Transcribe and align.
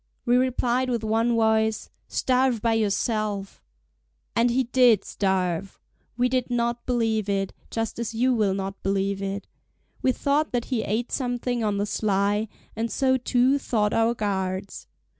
We 0.25 0.35
replied 0.35 0.89
with 0.89 1.03
one 1.03 1.35
voice: 1.35 1.91
"Starve 2.07 2.59
by 2.59 2.73
yourself!" 2.73 3.61
And 4.35 4.49
he 4.49 4.63
did 4.63 5.05
starve! 5.05 5.79
We 6.17 6.27
did 6.27 6.49
not 6.49 6.87
believe 6.87 7.29
it, 7.29 7.53
just 7.69 7.99
as 7.99 8.11
you 8.11 8.33
will 8.33 8.55
not 8.55 8.81
believe 8.81 9.21
it: 9.21 9.45
we 10.01 10.11
thought 10.11 10.53
that 10.53 10.65
he 10.73 10.81
ate 10.81 11.11
something 11.11 11.63
on 11.63 11.77
the 11.77 11.85
sly, 11.85 12.47
and 12.75 12.89
so 12.91 13.15
too 13.15 13.59
thought 13.59 13.93
our 13.93 14.15
guards. 14.15 14.87